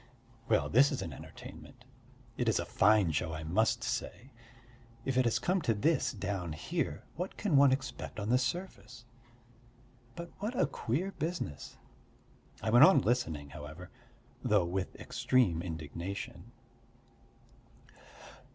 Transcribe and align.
Well, 0.49 0.67
this 0.67 0.91
is 0.91 1.03
an 1.03 1.13
entertainment, 1.13 1.85
it 2.35 2.49
is 2.49 2.57
a 2.57 2.65
fine 2.65 3.11
show, 3.11 3.33
I 3.33 3.43
must 3.43 3.83
say! 3.83 4.31
If 5.05 5.15
it 5.15 5.25
has 5.25 5.37
come 5.37 5.61
to 5.61 5.75
this 5.75 6.11
down 6.11 6.53
here, 6.53 7.03
what 7.17 7.37
can 7.37 7.55
one 7.55 7.71
expect 7.71 8.19
on 8.19 8.29
the 8.29 8.39
surface? 8.39 9.05
But 10.15 10.31
what 10.39 10.59
a 10.59 10.65
queer 10.65 11.11
business! 11.11 11.77
I 12.63 12.71
went 12.71 12.83
on 12.85 13.01
listening, 13.01 13.51
however, 13.51 13.91
though 14.43 14.65
with 14.65 14.95
extreme 14.95 15.61
indignation. 15.61 16.51